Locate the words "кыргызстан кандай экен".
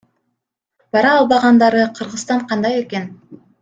2.01-3.11